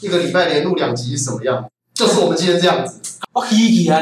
[0.00, 1.64] 一个礼拜连录两集是什么样？
[1.92, 3.00] 就是我们今天这样子。
[3.32, 4.00] 我稀奇啊！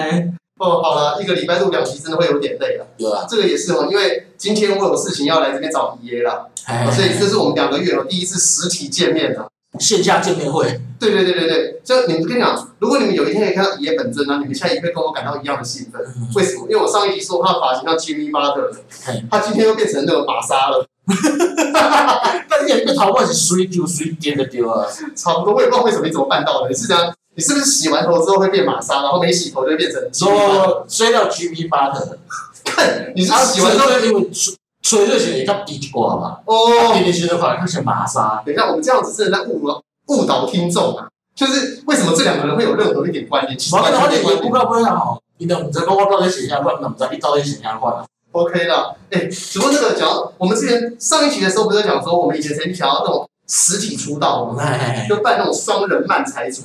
[0.59, 2.87] 哦，好了，一个礼拜录两集真的会有点累了。
[2.99, 6.51] 有啊，这个也是哦，因为今天我有事情要来这边找爷了，
[6.95, 9.49] 所以这是我们两个月哦第一次实体见面了，
[9.79, 10.81] 线下见面会。
[10.99, 16.01] 对对对对对，就你们跟你讲，如果你们有一天可以看到爷本尊呢，你们现在也会跟我感到一样的兴奋。
[16.35, 16.67] 为什么？
[16.71, 18.81] 因为我上一集说他的发型像 Jimmy Butler 的，
[19.31, 20.87] 他今天又变成那个玛莎了。
[22.49, 25.55] 但是你头发是水丢水颠的丢啊，差不多。
[25.55, 27.13] 我也不知道为什么你怎么办到的，你是讲？
[27.35, 30.01] 你是不是洗完头之后会变玛莎，然后没洗头就会变成？
[30.13, 32.17] 说吹到 Jimmy Butler，
[32.65, 36.39] 看你是洗完之后因为吹吹热水它低挂嘛。
[36.47, 38.43] 哦，天天洗头发它像玛莎。
[38.45, 39.63] 等一下，我们这样子真的在误
[40.09, 41.09] 误导听众啊！
[41.35, 43.59] 就是为什么这两个人会有任何一点关联？
[43.73, 48.03] 我跟他点不够不知道，你都唔知讲我到底写啥款，唔知你到底写啥款。
[48.37, 54.63] OK 了，哎、欸，只不过那个讲，我们之前上一期的时候不是讲说，我们以前曾经想要那种实体出道嘛，
[55.09, 56.63] 就办那种双人漫才组。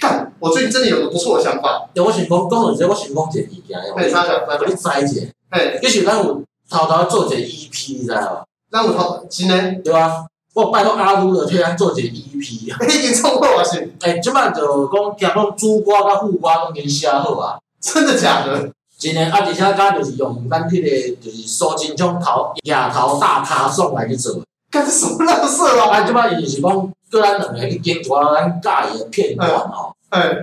[0.00, 1.88] 干，我最近真的有个不错的想法。
[1.94, 4.32] 有我想讲，讲到这，我想讲一个物件，哎，啥啥？
[4.66, 5.26] 你知者？
[5.50, 8.46] 哎，就是咱有偷偷做一个 EP，你知道无？
[8.70, 9.82] 咱有偷，真的？
[9.82, 12.74] 对啊，我拜托阿鲁了，替咱做一个 EP。
[12.78, 13.90] 哎，已经创好啊是？
[14.00, 17.58] 哎，即摆就讲，讲讲主歌甲副歌拢已经写好啊。
[17.80, 18.70] 真的假的？
[18.98, 19.38] 真诶，啊！
[19.46, 25.96] 而且甲就是用咱迄个就是苏金昌头额头大咖送来去做，干什么垃圾啊！
[25.96, 26.70] 啊，即摆伊就是讲，
[27.10, 29.94] 叫咱两个去剪一寡咱佮意诶片段吼，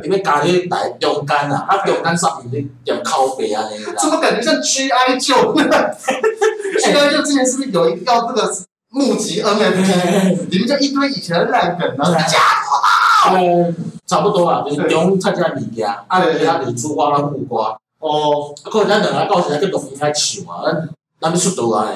[0.04, 3.94] 伊要加迄台中间啊，啊中间上面咧点靠背安尼啦。
[3.98, 5.18] 怎么感觉像 G.I.
[5.18, 5.68] Joe 呢？
[6.82, 7.14] G.I.
[7.14, 8.56] Joe 之前是不是有一个要这个
[8.92, 10.50] 募集 NFT？
[10.50, 13.74] 里面就一堆以前的烂梗啊，加多啦。
[14.08, 17.76] 差不多啊，就是中参加物件，啊，而且他就是主瓜啦副歌。
[18.06, 20.90] 哦，啊，可能咱两个到时来去录音来唱啊，咱
[21.20, 21.88] 咱要出道啊，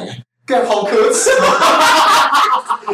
[0.45, 1.45] 干好可耻啊！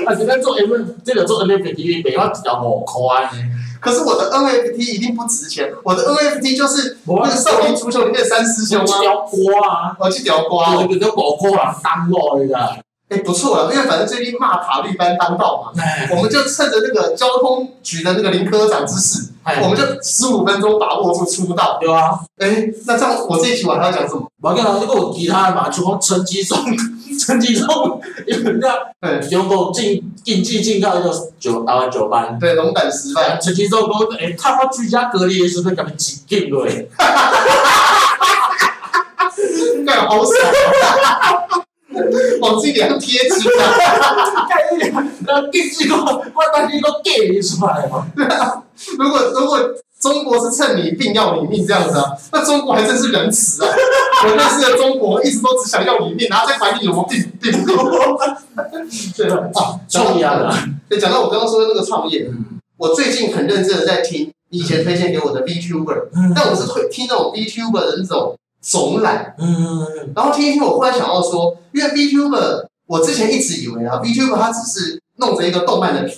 [0.06, 0.74] 啊，是咱做 M，
[1.06, 3.32] 这个做 NFT 卖我只要五块呢。
[3.80, 8.84] 可是我的 NFT 一定不值钱，我的 NFT 就是那个少林足球里面的三师兄啊。
[8.84, 12.85] 一条瓜啊，哦，一条瓜，这个叫五块人当我的。
[13.08, 15.72] 哎，不错了，因为反正最近骂塔绿班当道嘛，
[16.12, 19.30] 我们就趁着那个交通局的那个林科长之势，
[19.62, 21.78] 我们就十五分钟把握住出道。
[21.80, 24.28] 对啊，哎，那这样我这一期晚上要讲什么？
[24.42, 26.58] 我跟你讲，你给我其他的嘛，就讲陈吉仲，
[27.20, 28.70] 陈吉仲，因为那
[29.02, 33.40] 哎，中国进应季进到一个九台湾九班，对，龙胆石斑。
[33.40, 39.32] 陈吉仲讲，哎，他妈居家隔离的时候，赶紧挤进来，哈哈哈哈哈哈！
[39.86, 41.65] 干好爽。
[42.42, 44.46] 往自己脸上贴金啊！
[44.50, 44.94] 盖一点，
[45.26, 48.08] 然后电视哥，我担心都给出来嘛。
[48.16, 48.64] 对啊，
[49.00, 49.60] 如果如果
[50.00, 53.70] 中国是趁你病要你命这样子啊，那中国还真是仁慈啊！
[54.26, 57.74] 我认识的中国一直都只想要你命，然后再管你有没有病病毒。
[59.18, 60.54] 对啊，创业的。
[60.90, 62.30] 对，讲到我刚刚说的那个创业，
[62.78, 68.36] 我最近很认真的在听你以前推荐给我的 VTuber，但我是会听那种 VTuber 的那种。
[68.68, 76.18] 总览，嗯，然后听一听，我忽然想到说，因为 VTuber，我之前一直以为啊，VTuber 它只是弄着一个动漫的皮，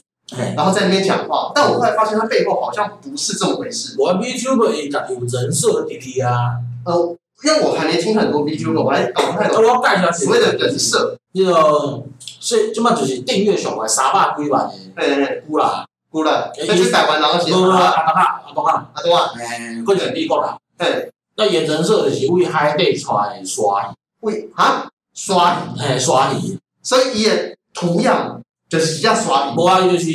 [0.55, 3.95] 然后在那边讲话，但我后来发现它背后好像不是这么回事。
[3.99, 6.55] 我 VTuber 也讲有人设的弟弟啊，
[6.85, 9.57] 呃，因为我还没听很多 VTuber，我还搞不太懂。
[9.61, 12.01] 我要介绍所谓的人设，那个，
[12.39, 21.11] 所以基本就是订阅上来三百几万的，对对，估啦，估啦，那去台湾然后写阿东啊，阿东啊，阿东啊，诶，个人美国啦，对。
[21.39, 30.09] 那演人设就是为海底出来刷鱼，为啊刷鱼，嘿刷鱼，所以伊的图样就是只刷鱼，无啊就是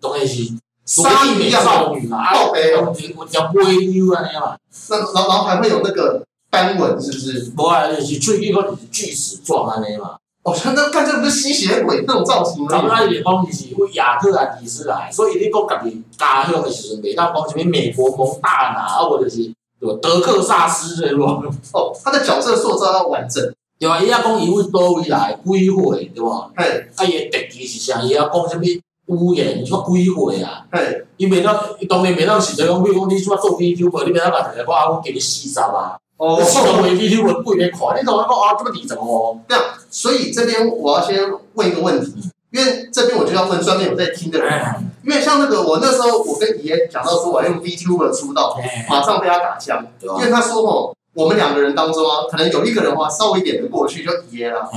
[0.00, 0.44] 当然是
[0.86, 4.56] 鲨鱼少女嘛，靠北哦，我叫美女安尼嘛，
[4.88, 7.52] 那然后然后还会有那个斑纹，是不是？
[7.56, 12.68] 无啊就是最一个就是锯齿状安尼嘛，哦，那看这不是吸血鬼那种造型吗？
[12.70, 19.52] 咱们那边讲就是为亚特兰蒂斯来，所以你讲家己家乡的时阵，袂当讲什么美国蒙大拿，啊或者是。
[19.80, 19.98] 对吧？
[20.02, 21.22] 德克萨斯对不？
[21.24, 23.42] 哦，他的角色塑造要完整。
[23.78, 26.50] 对啊，伊要讲伊为叨位来几岁，对吧？
[26.56, 28.02] 嘿，啊，伊的特技是啥？
[28.02, 28.82] 伊要讲什么语
[29.36, 29.64] 言？
[29.64, 30.66] 什么几岁啊？
[30.72, 35.96] 嘿，伊袂当，伊当然袂当是在讲，比如讲你即摆做 VTuber，你袂当讲一个我我给你四十啊。
[36.16, 36.42] 哦。
[36.42, 38.56] 四十岁 VTuber 不会看，你怎么讲啊？
[38.58, 39.38] 这么低层哦？
[39.48, 41.22] 这样，所以这边我要先
[41.54, 42.12] 问一个问题，
[42.50, 44.52] 因为这边我就要问专门有在听的人。
[44.78, 48.54] 嗯因为像那个，我那时候我跟爷讲到说，我要用 VTuber 出道，
[48.90, 49.82] 马上被他打枪。
[50.02, 54.68] 因为他说哦，我们两个人当中啊，可能有一个人话稍微点得过去就爷了。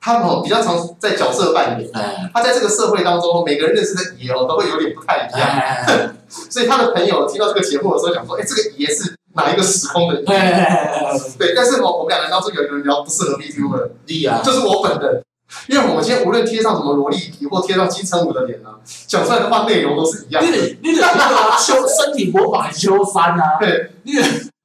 [0.00, 1.90] 他哦比较常在角色扮演，
[2.32, 6.14] 他在这个社会当中，每个人认识的爷哦都会有点不太一样。
[6.28, 10.22] 所以他的朋友听到这个节目的时候，讲说，哎，这个爷是哪一个时空的？
[10.22, 15.24] 对，但是哦，我们两个人当中有一个人比较不适合 VTuber，就是我本人。
[15.68, 18.70] 因为我们今天无论贴上什么萝莉皮或贴上金城武的脸呢，
[19.06, 20.48] 讲出来的话内容都是一样的。
[20.50, 24.22] 你得你得那个修 身体魔法修三啊，对，你得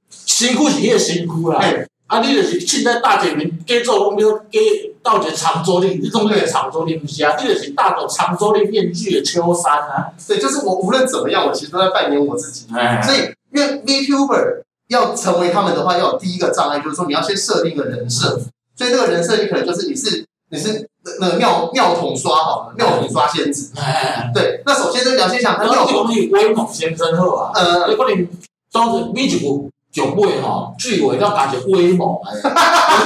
[0.10, 1.60] 辛苦是你的辛苦啦。
[2.08, 4.60] 啊，你就是现在大姐们给做讲，比如给
[5.02, 7.36] 到一个长桌的，你总是长桌的不是啊？
[7.40, 10.12] 你就是戴着长桌的面具的秋山啊。
[10.28, 12.68] 对，就是我无论怎么样，我其实都在扮演我自己。
[12.76, 18.40] 哎，所以因为 VTuber 要成为他们的话，要有第一个障碍，就是说你要先设定一个人设。
[18.76, 20.24] 所以这个人设，你可能就是你是
[20.56, 23.74] 你是那个尿尿桶刷好了，尿桶刷仙子。
[23.76, 24.62] 哎，对。
[24.66, 27.52] 那首先呢，你要先想，他尿桶是威猛先生好啊。
[27.54, 28.28] 呃，你可能
[28.72, 29.70] 当时米一部。
[29.96, 33.06] 酒鬼哈，聚尾要感觉威猛，哈哈哈哈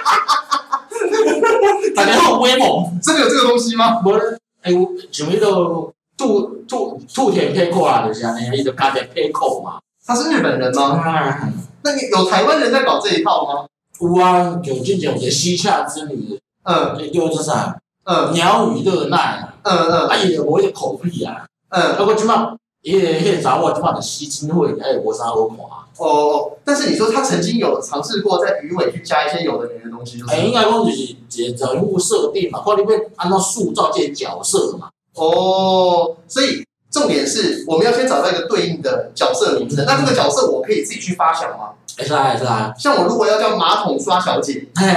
[0.00, 0.16] 哈
[0.70, 0.86] 哈！
[1.94, 4.00] 感觉好威猛，真的有这个东西吗？
[4.02, 4.14] 无，
[4.62, 4.72] 哎，
[5.10, 9.78] 像迄个兔兔兔田佩扣啊，就是安尼，伊就加点佩扣嘛。
[10.06, 11.04] 他是日本人吗？
[11.44, 11.52] 嗯、
[11.82, 13.66] 那你有台湾人在搞这一套吗？
[14.00, 17.78] 有啊，有之前有个西夏之女，嗯，叫做啥？
[18.04, 25.56] 嗯，鸟语热奈，嗯嗯，啊伊就无迄口癖啊，嗯，不过即马伊个迄个查某即马就吸金会，还有无啥好看。
[25.98, 34.88] 哦，但是你说他曾经有尝试过在鱼尾去加一些有的没的东西，就是，哎，应该讲就是一个人物设定嘛，或者你会按照塑造这些角色嘛。
[35.14, 41.70] 哦，所以重点是我们要先找到一个对应的角色名称，嗯、那这个角色我可以自己去发想吗？
[41.98, 42.72] 是啊，是啊。
[42.76, 44.94] 像我如果要叫马桶刷小姐，嘿嘿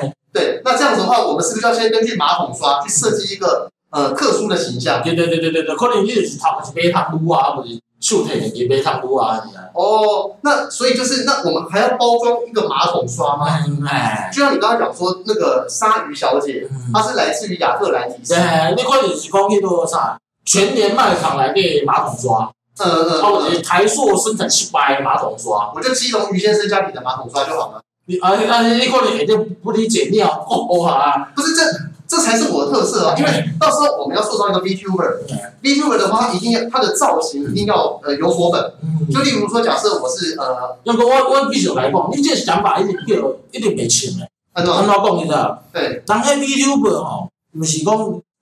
[0.00, 5.02] 嘿对，那这样子的话，我们是不是要先根据马桶刷去设计一个呃特殊的形象？
[5.02, 7.68] 对对对对对对，可能你就是他们是买汤卤啊，或者。
[8.00, 9.42] 树体也没汤卤啊！
[9.74, 13.46] 哦，那所以就是那我们还要包装一个马桶刷吗？
[13.90, 16.64] 哎，就像你刚刚讲说那个鲨鱼小姐，
[16.94, 18.36] 她是来自于亚特兰蒂斯。
[18.36, 22.48] 那块就是讲迄个啥，全年卖场来的马桶刷。
[22.78, 23.62] 嗯嗯。
[23.64, 27.80] 台塑生产七百马桶刷，我就基隆于先生家里的马桶刷就好了。
[28.08, 31.62] 你啊，你啊，你可能也就不理解尿哦啊，不是这。
[32.10, 33.14] 这才是我的特色啊！
[33.18, 38.72] 因为到时候我们要塑造一个 VTuber，VTuber 的话，一定要它的造型一定要呃有所本。
[39.12, 43.22] 就例如说，假设我是呃，那个我我必须来讲，你这想法一定一定
[43.52, 44.26] 一定没钱的。
[44.54, 45.62] 安怎安怎讲你知道？
[45.70, 47.94] 对，当个 VTuber 吼，不是讲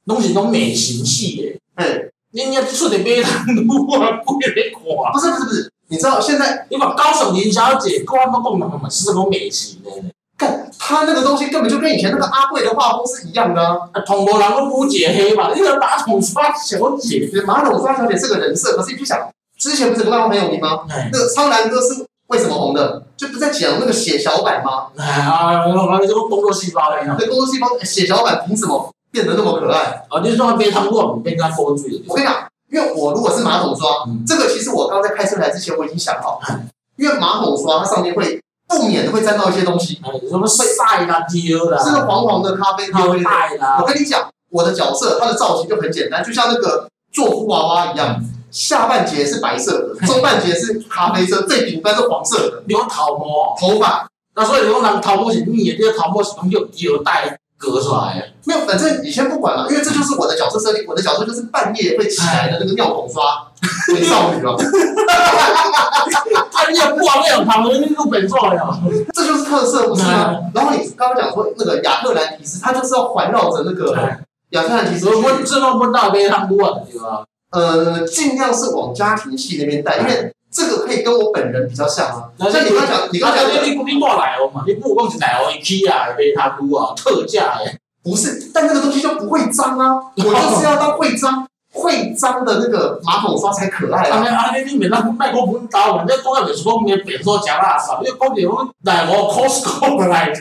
[0.05, 1.59] 拢是种美型系的。
[1.75, 4.81] 哎，你你要出点美男路啊，不给你看。
[5.13, 9.91] 不是不是不是，你知道现在你把高手林小姐，高安都讲了嘛，是什么美型的。
[10.39, 13.63] 看他那个东西根本就跟以前那个阿贵的画风是一样的
[13.93, 14.01] 啊！
[14.05, 19.19] 统罗狼都不解黑嘛，因为马桶刷小姐，马桶刷小姐是个人设，可是你去想，
[19.59, 20.81] 之前不是有个漫画很有名吗？
[20.91, 23.03] 嗯、那个苍兰哥是为什么红的？
[23.17, 24.89] 就不在讲那个血小板吗？
[24.99, 27.17] 啊，那个工作细胞一样。
[27.17, 30.05] 对，工作细胞血小板凭什么变得那么可爱？
[30.11, 32.03] 啊，就是说他被汤过，被他拖住了。
[32.09, 32.37] 我跟你讲，
[32.71, 38.41] 因为我如果是马桶刷，嗯、这个其实我刚在开车来之前我已经想好，嗯、因为马桶刷它上面会。
[38.69, 43.79] 不免会沾到一些东西，什么晒啦、丢啦，是个黄黄的咖啡咖啡带啦。
[43.81, 48.21] 我跟你讲，我的角色它的造型就很简单，就像那个做布娃娃一样，
[48.51, 52.65] 下半截是白色的， 中半截是咖啡色，最顶端是黄色的。
[52.67, 58.27] 你用头毛头发，那所以你用人头毛是密的，这个头毛是从有有带割出来的。
[58.45, 60.85] 没有，反正你先不管了，因为这就是我的角色设定。
[60.87, 63.47] 我的角色就是半夜会起来的那个尿桶刷
[63.93, 64.57] 美少女了。
[66.53, 68.59] 半夜不玩那种他们日本做的，
[69.13, 70.39] 这就是特色，不是吗？
[70.55, 73.97] 然后你刚刚讲说那个亚特兰提斯，它就是要环绕着那个
[74.51, 75.09] 亚特兰提斯。
[75.09, 77.25] 我我知道不大杯汤多啊，对吧？
[77.53, 82.31] 呃，尽量是往家庭戏那边带，因为这个可以跟我本人比较像啊。
[82.51, 84.65] 像你刚讲，你刚讲你你你挂奶油嘛？
[84.67, 91.47] 你不光是奶油一批啊，杯汤多啊，特价哎，不是，但那个东西就不会脏啊， 我就是要当会脏。
[91.73, 94.25] 会脏的那个马桶刷才可爱啊！
[94.25, 100.41] 啊，你你免那麦克风打完，那讲的就是讲你变做假垃圾，你讲的我来我 Costco 来的。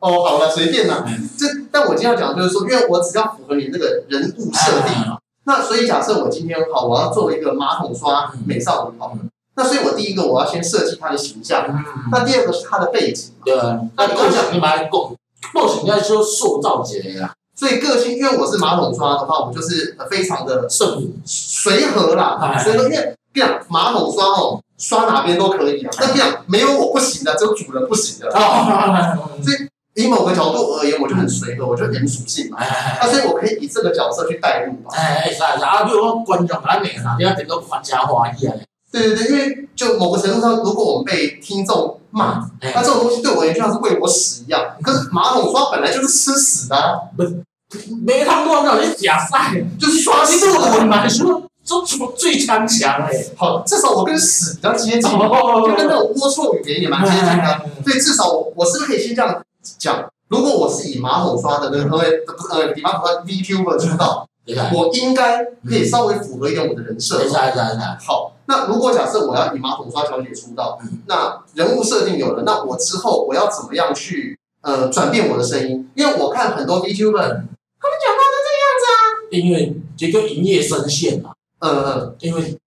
[0.00, 1.06] 哦，好了，随便啦。
[1.38, 5.16] 这，但我今天要讲就是说，因为我只要符合你那个人物设定嘛。
[5.44, 9.16] 那所以假设我今天好，我要做一个马桶刷美少女好。
[9.58, 11.66] 那所以我第一个我要先设计他的形象。
[12.12, 13.32] 那第二个是他的背景。
[13.44, 13.56] 对。
[13.96, 15.12] 那你构想你买构
[15.52, 17.34] 构想应该说塑造起来呀。
[17.56, 22.56] 所以个性，因为我是马桶刷的话，我就是非常的顺随和啦。
[22.62, 25.90] 所以说，因为这样马桶刷哦，刷哪边都可以啊。
[25.98, 28.30] 那这样没有我不行的，只有主人不行的。
[29.42, 32.58] 所以以某个角度而言，我就很随和，我就很属性嘛。
[33.00, 34.90] 那所以我可以以这个角色去带入嘛。
[34.92, 38.54] 哎哎，是啊是啊，比如说观众他哪哪边整个反差华丽啊。
[38.90, 44.62] 对对对，因为就某个程度上，如果我们被听众骂，那这种东西对我而言就像是喂我屎一样。
[44.82, 47.42] 可是马桶刷本来就是吃屎的，不是。
[48.02, 53.12] 没汤多少你假赛，就是刷新度很难说，这什么最强强哎？
[53.36, 57.60] 好，至少我跟屎比较接近， 就跟那种龌龊语言也蛮接近的。
[57.84, 59.44] 所以至少我我是不是可以先这样
[59.76, 60.02] 讲？
[60.28, 64.26] 如果我是以马桶刷的那个呃不是呃，比方说 VTuber 出道，
[64.72, 67.18] 我应该可以稍微符合一点我的人设。
[68.06, 75.88] 好，那如果假设我要以马桶刷小姐出道，那人物设定有了，那我之后我要怎么样去呃转变我的声音？
[75.94, 77.44] 因为我看很多 VTuber，他们
[78.02, 78.98] 讲话都这个样子啊。
[79.30, 81.30] 因为这个营业声线嘛。
[81.60, 82.58] 嗯嗯，因为。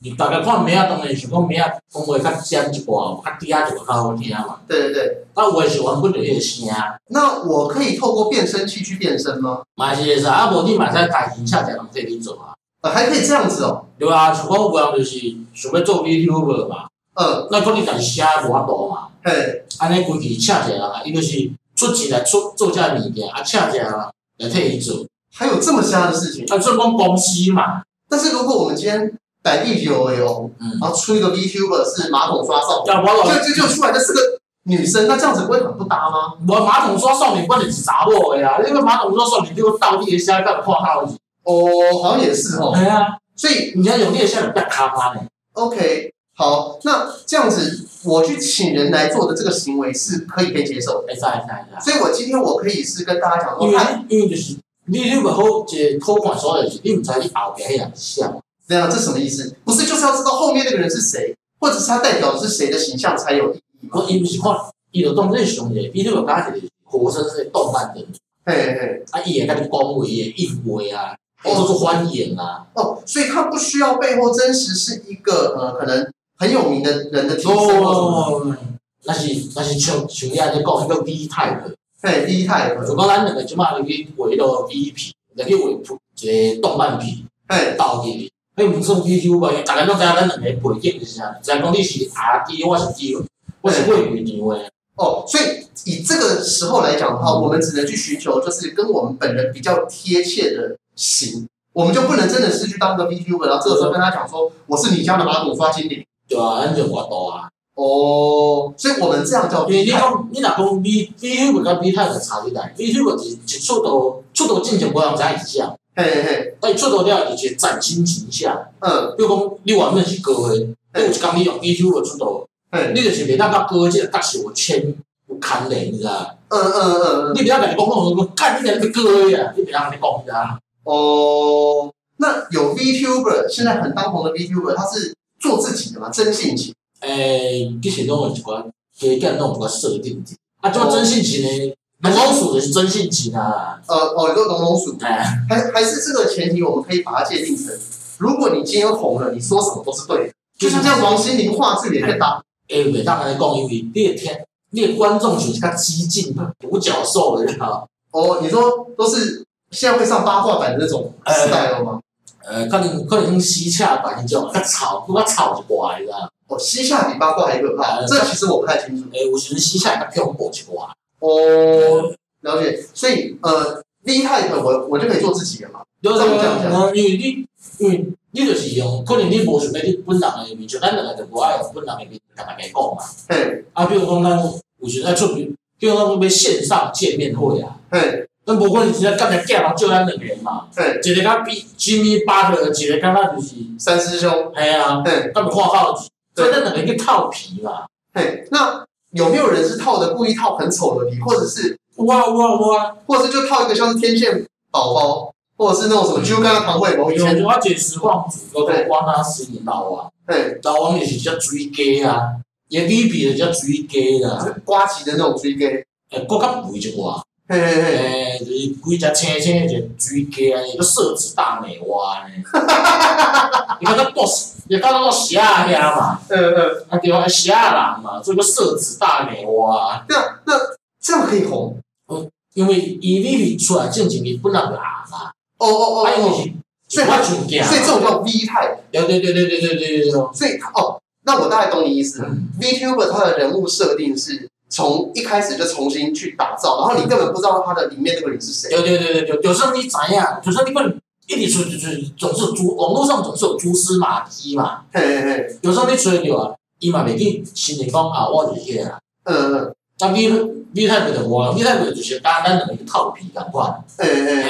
[0.00, 4.60] 你大概看名啊，当然是讲名啊，讲话较尖一寡，较低啊就较好听嘛。
[4.68, 5.24] 对对对。
[5.34, 6.68] 那我也喜欢不就个声。
[7.08, 9.62] 那我可以透过变声器去变声吗？
[9.74, 12.54] 嘛是会使，啊无你嘛使家己下载人可以做啊。
[12.86, 13.84] 呃，还可以这样子哦。
[13.98, 15.18] 对啊，像我有人就是
[15.54, 16.86] 想要做 VTuber 嘛。
[17.14, 17.48] 嗯。
[17.50, 19.08] 那可能家己声无法度嘛。
[19.24, 19.64] 嘿。
[19.78, 23.92] 安尼规气请一个人啊，伊就是出钱来出做这物件，啊请一个人
[24.38, 25.04] 来替伊做。
[25.34, 26.44] 还有这么瞎的事情？
[26.44, 27.82] 啊，这讲公司嘛。
[28.08, 29.12] 但是如果我们今天。
[29.42, 30.50] 摆地球而已哦，
[30.80, 34.20] 然后出一个 VTuber 是马桶刷少女，就就就出来的是个
[34.64, 36.32] 女生，那这样子不会很不搭吗？
[36.48, 41.16] 我马桶刷少女关键是查某的呀，因为马桶刷少女就倒地下干跨号子。
[41.46, 42.72] 哦，好像也是哦。
[42.74, 45.22] 对啊，所以你要有那个像比较卡巴的。
[45.52, 51.14] OK，好，那这样子我去请人来做的这个行为是可以被接受的。
[51.14, 54.56] 所以，我今天我可以是跟大家讲说，因为因为就是
[54.90, 58.36] VTuber 好，这偷款刷的是你唔知你后边那样像。
[58.68, 59.54] 对啊，这什么意思？
[59.64, 64.00] 不是就是要知道后面那个人是谁，或者是他代表的是谁的形象才有意义吗？
[64.00, 64.52] 我伊不是看
[64.90, 68.04] 伊有动认熊的，比如讲他是活生生的动漫人，
[68.44, 72.66] 嘿嘿，啊，伊会甲你恭维耶、应维啊，或者说欢颜啊。
[72.74, 78.56] 哦，所以他不需要背后真实是一个呃可能很有名的人的体身哦，
[79.04, 88.30] 那是那是像像你安尼讲一个 V type，嘿，V type，就讲咱两个即马去画到 V 片，来去画一个动漫片，嘿，倒去。
[88.56, 93.14] 哎，唔算 VTuber，大家都知影咱两个背景是啥，只讲你是 RD，我是 D，
[93.60, 94.56] 我是会员定位。
[94.94, 106.04] 哦，所以以这个时候来讲的话，我们只能去寻求就是跟我们本人比较贴切的型，我们就不能真的是去当个 VTuber，然后这个时候跟他讲说我是你家的马桶刷精灵。
[106.28, 107.48] 对啊，安就我多啊。
[107.74, 109.64] 哦，所以我们这样叫。
[109.68, 115.76] 你你讲，你若讲 V VTuber 跟 V 太的差距大，VTuber 是一出道出道进前无人知影是啥。
[115.94, 124.94] 嘿嘿嘿，哎，出道了以前崭新形象，嗯，比如讲你原本是歌的，你，有一工你用 VTuber 出道，嗯，你就是袂当甲歌这个角色有牵
[125.28, 126.36] 有牵连，你知道？
[126.48, 130.58] 嗯嗯嗯嗯，你袂当甲你讲讲讲，干你个是歌呀，你袂当甲你讲，你知道？
[130.86, 136.72] 哦，那有 VTuber 现在很当红的 VTuber，他是做自己的嘛，真性情？
[137.00, 138.64] 诶，其实拢有一寡
[138.94, 141.74] 加减拢有一寡设定的，啊，做真性情呢？
[142.00, 143.80] 龙龙鼠的是真性情啊！
[143.86, 147.74] 呃哦，你说龙龙鼠，还还是这个前提，我们可以把它界定成：
[148.18, 150.32] 如果你今天红了，你说什么都是对的。
[150.58, 152.42] 就像像王心凌画质也可以打。
[152.68, 157.86] 哎，每当然讲，因为你的天，你的观众群是较激进的独角兽的哈。
[158.10, 162.00] 哦，你说都是现在会上八卦版的那种时代了吗？
[162.44, 166.28] 呃，可能可能用西夏版那种，较吵，不过吵就怪啦。
[166.46, 169.08] 哦，西夏比八卦还可怕，这其实我不太清楚。
[169.12, 170.90] 哎，我觉得西洽较恐怖一寡。
[171.18, 177.46] 哦，了解，所以呃，V type 我我就可以做自己的嘛，这样讲，因为你
[177.78, 183.02] 因为你就是用，可能你无想要你本人的面，就咱两个就无爱用本人的面跟大家讲嘛。
[183.28, 184.38] 嘿，啊，比如讲咱
[184.78, 195.94] 有时在出面，比如讲要线上见面会啊，嘿，咱无可能直接干只假人就咱两个人嘛，嘿，一个甲比 Jimmy Butler，一个敢若就是三师兄，嘿啊，嘿，他们括号，
[196.34, 198.86] 所以咱两个去套皮啦，嘿，那。
[199.12, 212.32] 有没有人是套的故意套很丑的皮，或者是哇哇哇，或者是就套一个像是天线宝宝，或者是那种什么就刚刚唐慧某以前，我解实况主叫做瓦纳斯引导啊，对，老王也是叫追 gay 啊，
[212.68, 224.56] 也 V 比的叫追 gay 的，呱吉的那种追 gay，诶，更较肥一寡，嘿嘿嘿，就是规只青青的就追 gay 啊，一个色子大美蛙呢，哈哈哈哈哈，你看他多死。
[224.66, 230.54] 也刚刚说虾虾嘛，嗯嗯，啊对啊，虾郎嘛，做个色子大美蛙，对啊，那
[231.00, 236.48] 这样可以红，哦，因为伊里里出来正经你不能红嘛，哦哦哦，
[236.88, 242.28] 所以他所以这种叫 V type，对对对对对对对对，所以哦，那我大概懂你意思
[242.60, 250.94] ，VTuber 他的人物设定是从一开始就重新去打造，然后你根本不知道他的里面那个人是谁，对对对对对，有时候你怎样，有时候你不能。
[251.28, 260.28] 一直出就是总是蛛网络上总是有蛛丝马迹嘛，嘿嘿嘿，有时候你吹牛啊，伊嘛袂记心里讲啊，我就是个啊，嗯嗯，那 V
[260.74, 264.42] V 太 e 的我，你太不就是单单的一个套皮感官，哎哎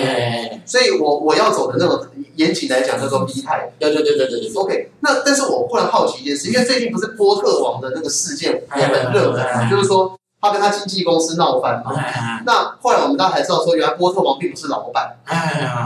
[0.51, 10.17] 哎，所以我我要走的那种严谨来讲叫做 V type，对对对对对对，OK，那但是我忽然好奇一件事，因为最近不是波特王的那个事件也很热门嘛，就是说。
[10.39, 11.93] 他跟他经纪公司闹翻嘛。
[12.45, 15.17] 那后来我们大家才知道说，原来波特王并不是老板。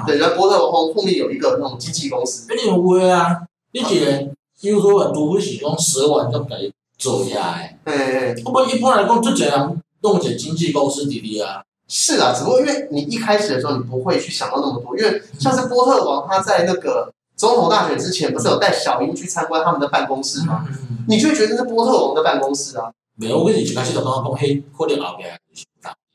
[0.05, 2.53] 对，原来波特王后后面有一个那种经纪公司。
[2.55, 3.41] 你有会啊？
[3.73, 4.29] 你觉得，
[4.61, 7.79] 比如说，除非是讲十万就可以做下来。
[7.85, 11.65] 哎我们一般来讲，就这样弄一个经纪公司滴滴啊。
[11.89, 17.13] 是啊，只不过因为你一开始的时候，你不会去想到那么多，因为像是波特王他在那个。
[17.41, 20.67] 总统大选之前，不是有带小英去参观他们的办公室吗？
[20.69, 22.93] 嗯、你就会觉得是波特王的办公室啊。
[23.17, 25.41] 没有，我跟你讲，开始都刚刚讲黑或者老边。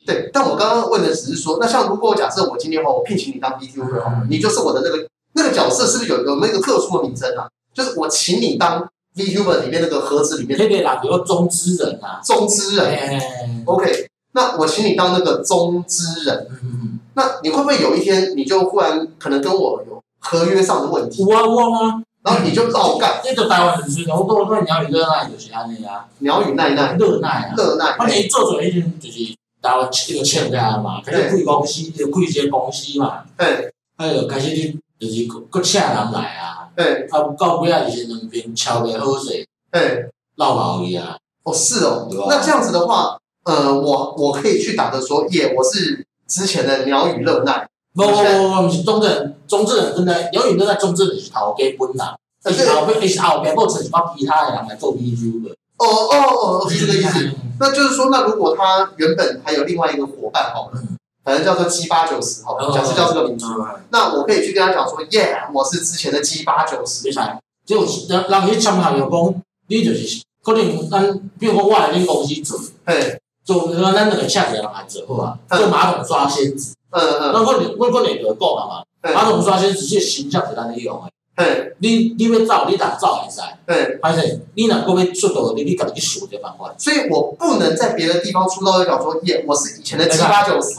[0.06, 7.50] 对，但我刚刚问的只是说，那像如果假设我今天话我聘请你当 BTUber，、嗯、你就是我的那个那个角色，是不是有有没有一个特殊的名称啊？
[7.74, 10.58] 就是我请你当 VTuber 里面那个盒子里面。
[10.58, 12.22] 对对啦，比如说中之人啊。
[12.24, 12.86] 中之人。
[12.86, 16.48] 嘿嘿嘿 OK，那我请你当那个中之人。
[16.64, 20.02] 嗯、那你会不会有一天，你就忽然可能跟我有？
[20.20, 22.02] 合约上的问题，我我啊？
[22.24, 23.22] 然后你就照干。
[23.24, 26.08] 这个台湾人是，然后都说鸟语热奈就是安尼啊。
[26.20, 27.96] 鸟语奈奈，热奈啊，热奈。
[27.96, 29.20] 反正做做出来已经就是
[29.62, 33.24] 台湾一个签下嘛，开始贵公司，就开一个公司嘛。
[33.38, 33.72] 对。
[33.98, 36.70] 哎呦，开始你就是搁请人来啊。
[36.76, 37.08] 对。
[37.10, 39.46] 啊，到尾啊就是两边敲的好势。
[39.72, 40.10] 对。
[40.38, 41.18] 闹闹伊啊。
[41.44, 42.08] 哦，是哦。
[42.28, 47.68] 那这样子的话，呃，我我可以去打的说，耶，我是之前的鸟语热奈。
[47.94, 55.56] 不不不不，不是中正，中正人真的，鸟语热奈中正人是头家本啦，是后边是后边或者是帮其他的人来做 VTuber 的。
[55.78, 57.32] 哦哦哦，是这个意思。
[57.58, 60.82] 那就是说，那如果他原本还有另外一个伙伴好了，
[61.26, 63.46] 反正叫做 G 八九十好了，假设叫这个名字，
[63.90, 67.08] 那我可以去跟他讲说，耶，我是之前的 G 八九十。
[67.08, 76.76] 没错，就让让伊签合约讲，你就是可能咱，比如讲我来恁公司做，嘿，做咱两个请一个人来做好啊，做马桶刷仙子。
[76.92, 81.02] 嗯嗯，那我我我两个讲啊嘛，马桶刷先子这形象是咱利用
[81.36, 81.76] 诶。
[81.80, 83.42] 你你要走，你当走会使。
[83.66, 86.74] 对，还是你若过要出道，你你家己去想这办法。
[86.78, 90.70] 所以我不能在别的地方出道，就讲说耶，我是以前的七八九十。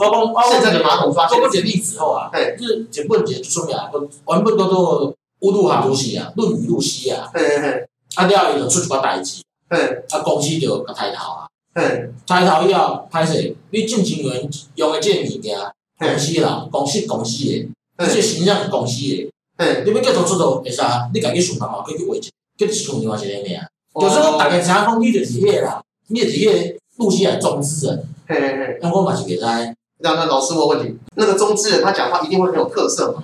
[0.49, 1.27] 现在的马桶刷。
[1.27, 3.77] 做过一个例子后啊，对就是一本一个出名，
[4.29, 7.29] 原本叫做乌鲁哈都西啊，论语露西啊。
[7.33, 7.85] 嘿嘿。
[8.15, 9.43] 啊了伊就出一寡代志。
[9.69, 9.77] 嘿。
[10.09, 11.47] 啊公司就甲抬头啊。
[11.75, 12.09] 嘿。
[12.25, 15.57] 抬头以后，歹势，你进前员用的这个物件。
[15.99, 19.01] 公司啦，公司公司诶，而且形象是公司
[19.57, 19.83] 诶。
[19.85, 20.81] 你要继续出道，会使
[21.13, 23.59] 你家己想办法，去去维持，继续从另外一个名。
[23.99, 28.07] 就是讲，大家知影讲，你就是迄个啦，你就是迄个露西亚中之人。
[28.27, 29.75] 嘿嘿嘿，那我嘛是袂知。
[29.99, 33.23] 那那老师问问题，那个中之人他讲话一定会很有特色嘛？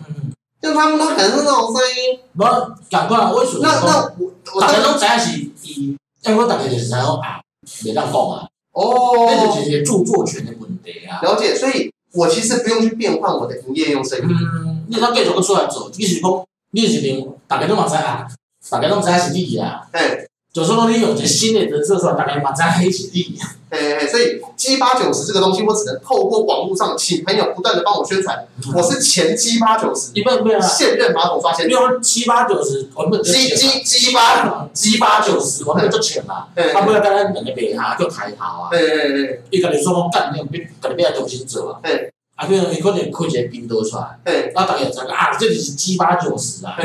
[0.59, 2.19] 就他们都可能是那种声音。
[2.33, 2.43] 无，
[2.89, 3.59] 赶快，我说。
[3.61, 4.11] 那那
[4.55, 7.41] 我大家拢知影是伊，因为我大家就是知影啊，
[7.83, 8.47] 袂当讲啊。
[8.71, 9.27] 哦。
[9.29, 11.21] 这就是著作权的问题啊。
[11.21, 11.92] 了解，所以。
[12.13, 14.25] 我其实不用去变换我的营业用声音。
[14.29, 18.27] 嗯，你当继续搁出来做，你是讲，你是连大家都嘛知啊，
[18.69, 19.87] 大家都知影是你啊。
[19.91, 20.29] 对。
[20.53, 23.39] 就是说你有一个新的人设出来，大家嘛知影是你。
[23.71, 28.45] 嘿嘿，所以 G 八九十这个东西，我只能透过网络上请朋友不断的帮我宣传。
[28.75, 30.11] 我是前 G 八九十。
[30.13, 30.61] 一般没有啊。
[30.61, 31.51] 现任马桶刷。
[31.63, 36.45] 因为七八九十，我们 G G G 八 G 八九十，我们就钱嘛。
[36.71, 38.69] 他不要跟他两个白下就抬头啊。
[38.69, 39.41] 对对对。
[39.49, 41.79] 伊家己说讲干，你别，家己别重新做啊。
[41.81, 42.11] 对。
[42.35, 46.77] 啊，比如伊可能开一个频道出来，对，啊，大家知影啊，这就是 G 八九十啊，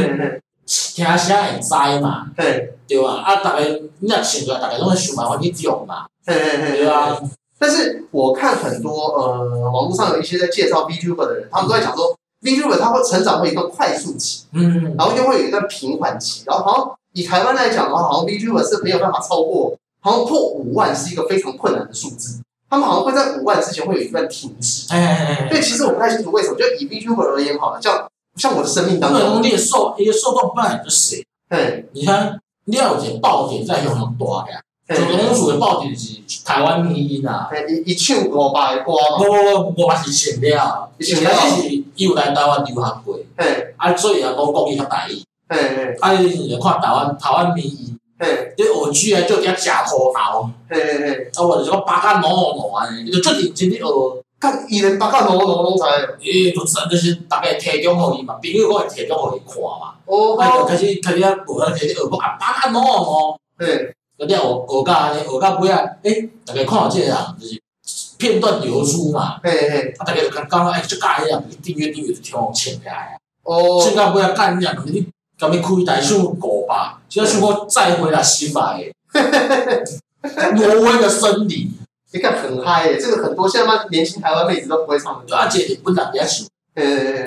[0.68, 3.22] 听声会知嘛，对，对吧？
[3.24, 3.66] 啊，大家
[4.00, 7.18] 你若想出来，大家拢会想办法去用嘛，对啊。
[7.58, 22.40] 但是我看很多呃网络上有一些在介绍 VTuber 的人，他们都在讲说 VTuber 它会成长会有一个快速期，嗯，然后又会有一段平缓期，然后好像以台湾来讲的话，好像 VTuber 是没有办法超过，好像破五万是一个非常困难的数字。
[22.70, 26.56] 他们好像会在五万之前会有一段停止，哎哎哎，对，其实我不太清楚为什么。
[26.56, 28.07] 就以 VTuber 而言，好了，像
[28.38, 31.26] 像我的生命当中，你的受一个受众本来就是谁？
[31.50, 39.24] 对，你看你要有一个爆点在用很多呀，就龙鼠的爆点是台湾民音啊，一一唱五百个歌嘛，不
[39.64, 45.24] 不不，我是前了，前了是伊有来台湾流行过，嘿，啊，所以啊，讲国语较大意，
[46.00, 47.98] 啊，你就看台湾台湾民音。
[48.20, 50.50] 嘿，你学区啊，就惊假头头。
[50.68, 53.84] 嘿嘿嘿，啊，我就讲八嘎喏喏喏安尼，伊就做认真咧学。
[54.38, 55.82] 干伊连八嘎喏喏拢知。
[56.20, 59.94] 伊就是就是大概提供互伊嘛，朋友我会提供互伊看嘛。
[60.06, 60.38] 哦。
[60.38, 63.36] 啊，就开始开始啊，无啊，开始学讲啊，八嘎喏喏喏。
[63.58, 63.94] 嘿。
[64.18, 67.60] 嗰啲学学到安尼，学到尾啊，诶，逐个看到即个人，就是
[68.16, 69.38] 片段流出嘛。
[69.42, 69.94] 嘿嘿。
[69.98, 73.18] 啊，逐个就讲讲诶，就加一样，订阅订阅就听我请起来啊。
[73.44, 73.80] 哦。
[73.82, 75.06] 请到尾啊，干一样，你
[75.38, 76.94] 甲咪开台数五百。
[77.08, 78.84] 就要去过再回来新买，
[80.54, 81.72] 挪威的森林，
[82.12, 85.36] 你看很嗨诶，这个很多现在嘛年轻台湾妹子都不会唱的。
[85.36, 86.46] 而且你不难人家唱，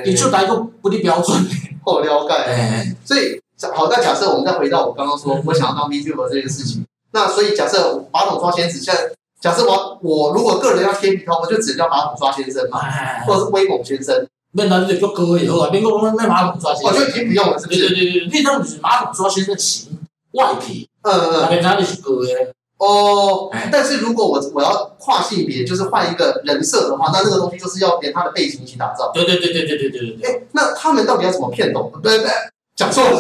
[0.06, 1.38] 你就台个不的标准，
[1.86, 2.96] 好了解。
[3.06, 3.40] 所以
[3.74, 12.80] 好，那假设我们再回到我刚刚说，我想要当 VTuber 这件事情，那所以假设马桶刷仙子现在假设我我如果个人要贴皮套，我就只能叫马桶刷先生嘛，
[13.28, 14.28] 或者是威猛先生。
[14.54, 16.92] 那那就叫哥以后啊，免讲免马桶刷先生。
[16.92, 17.88] 我就已经不用了，是不是？
[17.88, 19.98] 对对对对，你当就是马桶刷先生型
[20.32, 20.90] 外皮。
[21.04, 21.42] 嗯嗯。
[21.44, 22.54] 那边哪里是哥的？
[22.86, 23.50] 哦。
[23.72, 29.12] 但是如果我我要跨性别，就是换一个人设的话，那那个东西就是要连他的背景一起打造。
[29.14, 30.30] 对对对对对对对对。
[30.30, 31.92] 哎，那他们到底要怎么骗懂？
[32.02, 32.30] 对对，
[32.76, 33.20] 讲错了。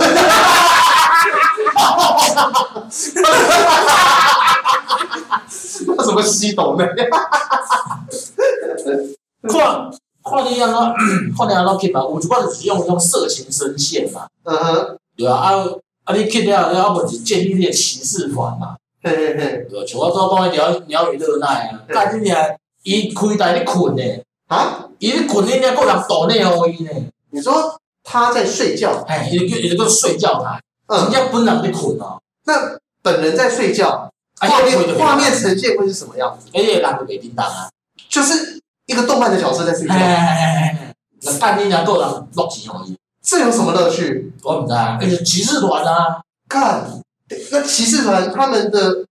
[5.97, 6.86] 那怎么吸懂呢？
[9.47, 9.89] 跨
[10.21, 10.78] 跨你安怎，
[11.36, 15.65] 看你安怎吸嘛，有一款就是用用色情声线嘛，嗯哼，对啊，啊
[16.04, 22.38] 啊你吸了，要不是建立你的骑士团嘛，嘿嘿嘿，对，像我昨讲的鸟鸟语热奈啊，干你娘，
[22.84, 24.04] 伊开台你困呢，
[24.48, 26.92] 啊，伊咧困你娘，个人抖内互伊呢，
[27.32, 36.48] 你说他在睡觉，哎，伊叫伊叫睡觉台，嗯，人家本人咧困哦，那本人在睡觉，画面画面呈现会是什么样子？
[36.54, 37.70] 哎，那个没叮当啊，
[38.10, 38.60] 就是。
[38.88, 42.98] 一个动漫的角色在睡觉，那干你娘够人落钱而已。
[43.24, 44.34] 这有什么乐趣？
[44.44, 46.20] 我不知道，那是骑士团啊。
[46.50, 47.01] 看，
[47.52, 49.06] 那骑士团他们的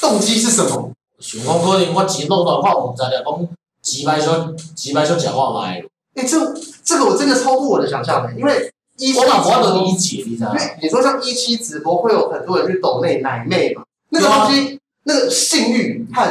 [0.00, 0.90] 动机是什么？
[1.20, 3.48] 想讲可能我钱弄到我唔知了，讲
[3.82, 5.82] 几百小几百小讲话买。
[6.14, 6.54] 哎，这
[6.84, 10.52] 这个我真的超乎我的想象的，因为一期直播，我理解，你知道？
[10.52, 16.22] 因为你说像一期直播会有很多人去抖内奶妹嘛，那个东西，那个性欲和。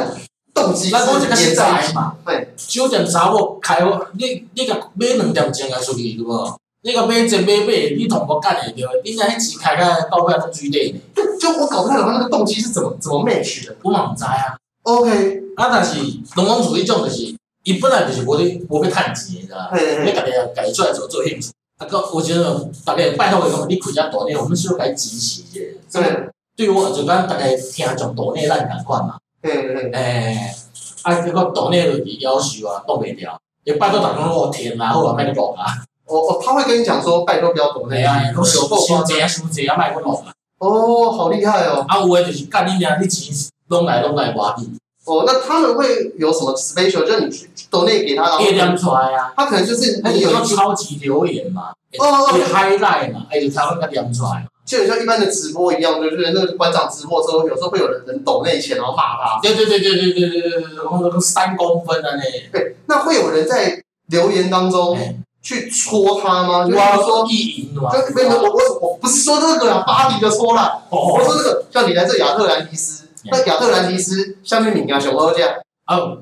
[0.54, 6.58] 动机咱讲一个实在嘛，对，酒店查某开好，你你甲买两点钟来出去对无？
[6.88, 8.88] 你甲买一买买，你同我干会着？
[9.04, 10.98] 你若迄钱开个到尾还是水底呢？
[11.38, 14.56] 就我搞不太懂他那个动机是怎么怎么 match 的，我嘛毋知啊。
[14.84, 16.00] OK，啊，但是
[16.36, 19.70] 龙王处迄种就是，伊本来就是无咧无要趁钱，你知道？
[19.70, 21.50] 你家己啊，家己出来做做兴趣。
[21.76, 25.60] 啊，个我觉得大概拜托个，你开只大内，我们需要来支持者。
[25.92, 29.18] 对，对我就讲大概听从大内咱共款嘛。
[29.42, 30.54] 对对对，哎，
[31.02, 35.84] 啊，这个岛内的要求啊，挡袂牢，也拜托大家我填啊，好啊卖你讲啊。
[36.08, 40.32] 哦哦，他会跟你讲说，拜托不要岛内啊，都收收这样收这样卖个楼啊。
[40.58, 41.84] 哦，好厉害哦。
[41.86, 43.34] 啊，有诶就是干你娘，你钱
[43.68, 44.70] 拢来拢来挖地。
[45.04, 47.04] 哦，那他们会有什么 special？
[47.04, 49.32] 就是你去岛内给他，然后月亮出来啊。
[49.36, 54.46] 他可能就是他有个超级留言嘛，哦，会 highlight 嘛，哎，就才会个亮出来。
[54.66, 59.40] 就很像一般的直播一样，就是那个馆长直播之后，有时候会有人人抖内钱，然后骂他。
[59.42, 62.22] 对对对对对对对对对，然后那个三公分的呢。
[62.52, 64.98] 对，那会有人在留言当中
[65.42, 66.64] 去戳他吗？
[66.64, 67.90] 就是说意淫吗？
[67.92, 70.82] 就没有我我我不是说这个啦，巴黎的戳啦。
[70.90, 75.54] 我说这个像你来这亚特兰蒂斯，那亚特兰蒂斯下面名啊什么这样？
[75.86, 76.18] 哦，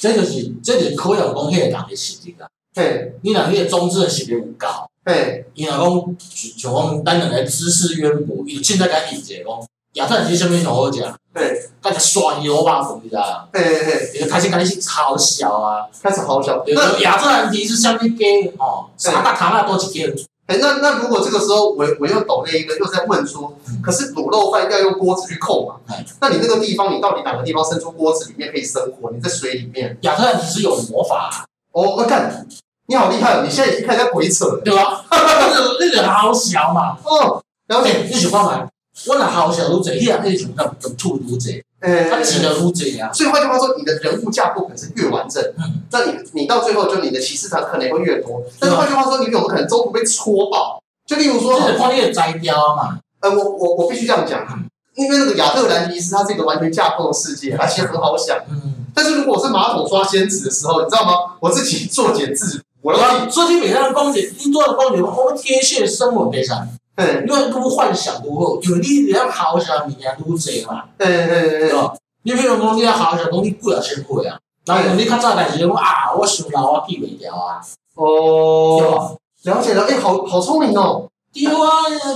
[0.00, 2.46] 这就是这就是可以讲迄个人的实力啊。
[2.74, 4.88] 对，你若迄个中资的实力有高。
[5.04, 9.66] 嘿，伊若讲像讲咱两个知识渊博，伊凊彩甲伊者讲
[9.98, 11.02] 亚特兰蒂斯啥物上好食？
[11.34, 13.48] 对，甲只涮油肉饭，你知道？
[13.52, 16.62] 嘿嘿嘿，伊就开始甲你是嘲笑啊，开始嘲笑。
[16.66, 18.48] 那亚特兰蒂斯啥物鸡？
[18.58, 20.14] 哦，三大卡那多几件？
[20.46, 25.74] 哎，那那如果这个时候我我又抖那一个，又在问说，可是卤肉饭要用锅子去扣嘛？
[26.20, 29.10] 那你那个地方，你到底哪个地方伸出锅子里面可以生火？
[29.12, 29.98] 你在水里面？
[30.02, 31.44] 亚特兰蒂是有魔法。
[31.72, 32.46] 哦，我看。
[32.90, 33.42] 你好厉害哦！
[33.44, 35.04] 你现在已经开始在鬼扯了，对吧？
[35.10, 36.96] 那个那个好小嘛。
[37.04, 38.08] 哦，了解。
[38.10, 38.66] 你想看嘛？
[39.06, 41.62] 我那好小如这，伊啊，那什么叫兔如这？
[41.80, 43.10] 哎，他挤得如这呀。
[43.12, 45.42] 所以换句话说，你的人物架构可能是越完整，
[45.92, 48.42] 那你你到最后就你的骑士团可能会越多。
[48.58, 50.82] 但是换句话说，你有可能中途被戳爆？
[51.06, 52.98] 就例如说，就是你的摘雕嘛。
[53.20, 54.46] 呃，我我我必须这样讲，
[54.96, 58.36] 因为那个亚特兰蒂斯，它是一个完全架构的世界，而且很好想。
[58.50, 58.74] 嗯。
[58.94, 61.36] 但是如果是马桶刷仙子的时候，你知道吗？
[61.40, 62.60] 我自己作茧自。
[62.82, 71.94] 我讲，昨天晚上讲者，你做的讲者，我贴切生活非常，嗯，因为愈幻想愈好，因为你了好想物件愈济嘛，嗯嗯嗯，对吧？
[72.24, 77.60] 你比如讲，你了好想讲，你过了千岁啊，然后你较早代志讲啊，我想老我记袂牢啊，
[77.94, 81.54] 哦，了解了，哎，好好聪明哦，对啊，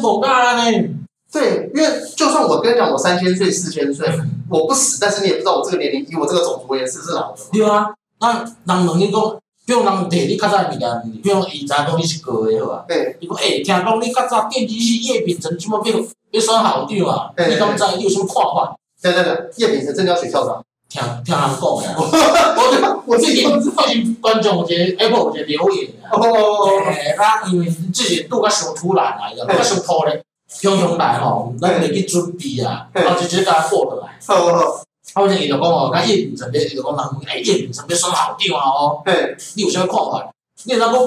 [0.03, 0.89] 无假呢，
[1.31, 4.09] 对，因为就算我跟你讲，我三千岁、四千岁，
[4.51, 9.21] 我不死，但是你也不知道我这个年龄，以我这个种族也是不是老的，对啊，那人问你讲。
[9.65, 10.81] 比如人摕你较早物件，
[11.23, 12.85] 比如伊知影讲你是高的好啊。
[12.89, 13.17] 对。
[13.21, 15.95] 伊讲诶，听讲你较早电机系叶秉成，即么变
[16.31, 17.31] 变选校长啊？
[17.37, 17.85] 你敢知？
[17.97, 18.77] 你有啥物看法？
[19.01, 20.65] 对对对，叶秉成真的要选校长。
[20.89, 21.95] 听听人讲的。
[21.97, 26.11] 我我最近最近观众有一个 Apple 有一个留言啊。
[26.13, 26.81] 哦。
[26.91, 34.19] 诶，那因为之前拄甲上突然啊，又较伤突然，雄雄来吼，咱袂去准备啊，啊就直接甲他过落来。
[34.27, 34.83] 好好。
[35.15, 39.03] 啊，我听伊就讲哦，咱叶秉成咧，伊就讲人讲，诶，叶秉成要选校长啊哦。
[39.05, 40.31] 嘿，你有啥物看法？
[40.65, 41.03] 你会当讲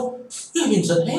[0.54, 1.14] 叶秉成，诶，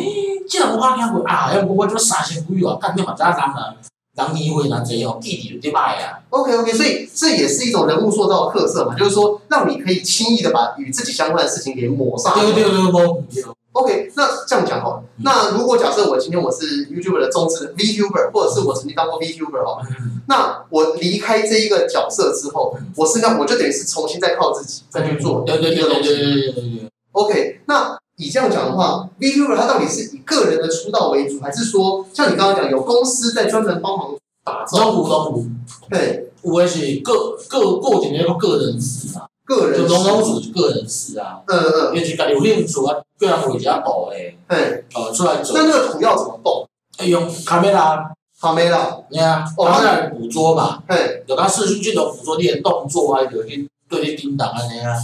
[0.49, 3.75] 既然我听过啊，要不我就三千几哦，干你嘛知影人啊？
[4.17, 6.21] 人议会那这哦，弟弟就歹啊。
[6.31, 12.33] OK OK，所以这也是一种人物塑造的特色嘛，就是说让你可以轻易的把与自己相关的事情给抹杀。
[12.35, 13.45] 对对对对。
[13.77, 15.03] OK，那这样讲哦。
[15.19, 19.83] 那如果假设我今天我是 YouTuber 的中职 VTuber，或者是我曾经当过 VTuber 哦，
[20.29, 25.75] 那我离开这一个角色之后，我是那我就等于是重新再靠自己再去做一个东西。
[25.75, 26.91] 对对对对对对。
[27.12, 34.79] OK，那以这样讲的话，VTuber 它到底是以个人的出道为主，还是说像你刚刚讲有公司在专门帮忙打造？
[34.79, 35.45] 都有都有。
[35.91, 39.27] 对，我也是个个个人的个人事啊。
[39.47, 45.55] 个人就拢拢属于个人事啊，嗯嗯，因为是家己有兴趣啊，个人会加图诶，嘿，哦，出来走。
[45.55, 46.66] 那那个图要怎么动？
[47.07, 54.96] 用卡梅拉，卡梅拉，你啊，卡梅拉捕捉嘛，嘿，有它视讯镜头捕捉你的动作啊，有些对你叮当啊，你啊，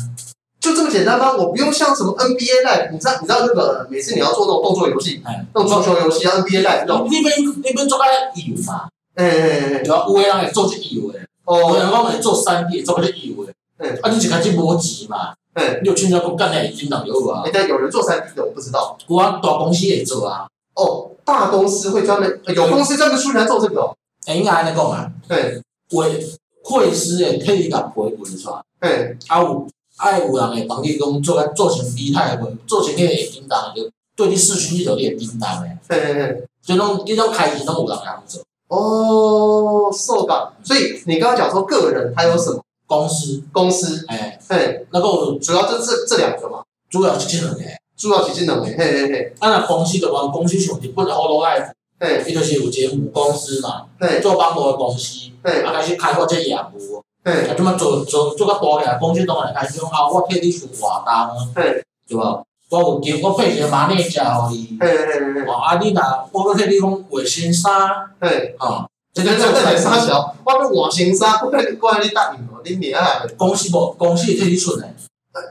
[0.60, 1.32] 就这么简单吗？
[1.36, 5.22] 我不用像什么 NBA Live，你知道你知道那个每次你要做那种动作游戏，
[5.54, 13.54] 那种足球游戏啊，NBA Live 那种，那边那边做个有嘛，哎哎哎，有啊，有诶人会做这有诶，哦，有人讲会做三 D，做个这有诶。
[14.00, 15.34] 啊，你一开始无钱嘛？
[15.54, 17.42] 嗯，你有亲戚讲干那领导有啊？
[17.44, 18.96] 哎，但有人做三 D 的，我不知道。
[19.06, 20.46] 我大公司也做啊。
[20.74, 23.94] 哦，大公司会专门有公司专门出来做这个哦。
[24.26, 25.12] 哎，应该安尼讲啊。
[25.28, 25.60] 对，
[25.90, 26.26] 会
[26.64, 28.56] 会师诶，可以甲培训出来。
[28.80, 29.66] 嗯，啊有
[29.98, 33.82] 爱有人会帮你讲做个做成仪态诶，做成迄个会叮当就
[34.16, 35.78] 对你视讯就会叮当诶。
[35.88, 38.42] 嘿嘿嘿，这种这种开始拢有人来做。
[38.68, 42.62] 哦，so 噶，所以你刚刚讲说个人还有什么？
[42.92, 47.60] 公司，公司，哎，嘿，那个主要就是这两个嘛，主要是这两个，
[47.96, 49.34] 主要是这两个，嘿嘿嘿。
[49.38, 62.42] 啊，那公司的话，公司像日本的 Hololive，嘿，伊就是有一个母公司嘛，嘿，做网络的公司，嘿，啊开始开发这业务，嘿，啊怎么做做做较大个公司当然开始讲啊，我替你做活动，嘿，对吧？
[62.68, 67.88] 我有叫我配一个马内加互你，嘿嘿嘿嘿，啊，你若我替你讲卫生衫，
[68.20, 68.86] 嘿，啊。
[69.14, 73.22] 这个这个很傻小，我讲换新衫，不跟你过来你答应我，你免啊？
[73.36, 74.88] 公司不，公司也替你出的。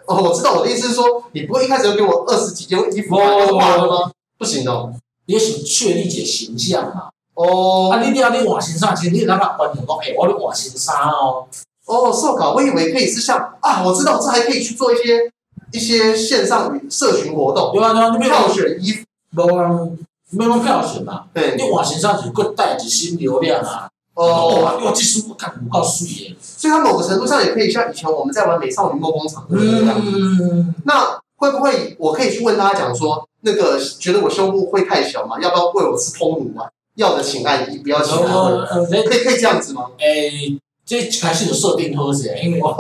[0.08, 4.12] 哦，我知道我的意思是说，你不会一开始就给我二十几件衣服换了吗？
[4.40, 4.92] 不行哦，
[5.28, 7.10] 你是确立一个形象嘛。
[7.36, 7.92] 哦。
[7.92, 11.46] 啊，你你要你换新衫，其实你让他观众讲，哎，我要换新衫哦。
[11.86, 15.32] 哦，受搞，我以为可以是像啊，我知道这还可以去做一些
[15.72, 19.06] 一些线上社群活动，对啊对啊，你票选衣服。
[20.32, 21.26] 没有票选嘛？
[21.34, 23.88] 对，你换新衫就佫带一新流量啊！
[24.14, 26.36] 哦，哇，其实我看有够水耶！
[26.42, 30.02] 所以它某个程度上也可以像以前我们在玩《美少女梦工厂》一样。
[30.04, 35.40] 嗯，那会不会我可以去问大家讲说，那个觉得我胸部会太小吗？
[35.42, 36.70] 要不要喂我吃通乳啊？
[36.96, 38.86] 要的请按一，不要请按二。
[38.86, 39.88] 可以可以这样子吗？
[39.98, 42.76] 诶，这还是有设定特色，因为 哦，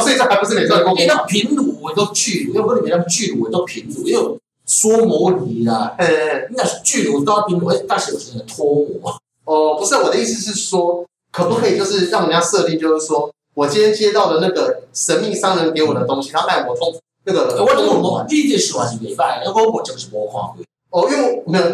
[0.00, 1.16] 所以这还不是美少女梦工厂。
[1.16, 4.38] 那平乳我都巨乳，因为里面那巨乳我都平乳，因为。
[4.66, 9.16] 缩模拟啦，哎哎，那是巨乳到顶，我大小型的脱模。
[9.44, 16.92] 哦，不是，我的意思是说，可不可以就是让人家设定，就是说我今天接到的那个神秘商人给我的东西，他卖我通
[17.24, 17.64] 那个。
[17.64, 20.56] 我怎么我第一件事还是礼拜，那我我就是没看过。
[20.90, 21.64] 哦，因为我没有，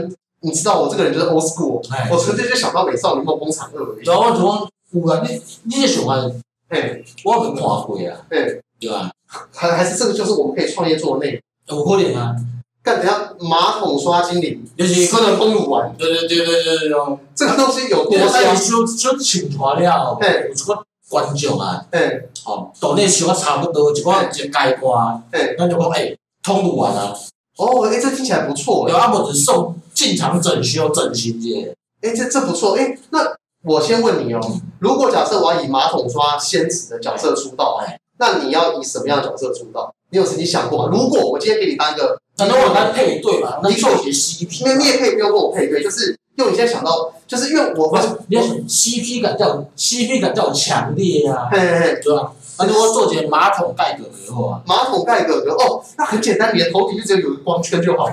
[0.40, 3.96] 你知道我这个人就是 old school，我纯粹就想到美少女梦工厂二。
[4.05, 5.26] 然后我怎么有啊？
[5.26, 6.31] 你你也喜欢？
[6.68, 8.26] 哎，我没看过啊。
[8.28, 9.11] 哎，对吧？
[9.55, 11.78] 还还是这个就是我们可以创业做的内容。
[11.78, 12.37] 有可能啊。
[12.83, 15.95] 干等下马桶刷精灵，就是喝了丰乳丸。
[15.97, 18.57] 对对对对对对，这个东西有多香？
[18.57, 27.14] 就就请团了，嘿，有这个观众啊，嘿，好，岛内收啊差不多，一个一个开关，嘿，那就讲哎，丰乳丸啊，
[27.57, 33.33] 哦，哎，这听起来不错，有阿伯子送进场整修整形耶，哎，这这不错，哎，那
[33.64, 34.40] 我先问你哦，
[34.81, 39.95] 如果假设我要以马桶刷仙子的角色出道，哎，那你要以什么样的角色出道？
[40.11, 40.90] 你有曾经想过吗？
[40.92, 42.18] 如果我今天给你当一个。
[42.38, 52.33] 那如果他配对嘛，那做些 CP，那你也可以不用跟我配对，就是用你现在想到，就是因为我我你要 CP 感较 CP 感较强烈啊，嘿嘿嘿，对吧？
[52.59, 58.12] 那如果做些马桶盖哥哥的话，马桶盖哥哥哦，那很简单，你的头顶就只有有个光圈就好了，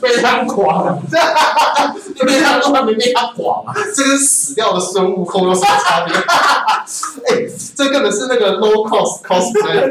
[0.00, 6.14] 非常广，非常多， 没非常广啊，这跟死掉的孙悟空有什么差别？
[7.26, 7.42] 哎，
[7.74, 9.90] 这根本是那个 low cost cosplay。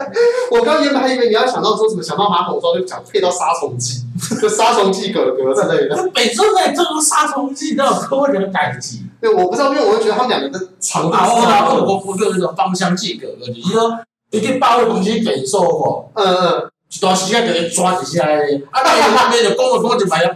[0.50, 4.02] 我刚原本还以为你要想到说什么，想到马桶装就讲配到杀虫剂，
[4.40, 6.10] 就杀虫剂哥哥之类的。
[6.14, 9.08] 每次在这个杀虫剂都有科学的改进。
[9.20, 11.12] 对，我不知道，因为我会觉得他们两个的长度。
[11.12, 13.98] 然后我我就是那种芳香剂哥哥，就是说
[14.30, 16.08] 你可以把东西给收哦。
[16.14, 16.70] 嗯嗯。
[16.92, 20.34] 一段时间给他抓一下嘞，啊，那那边就工作工作就买了。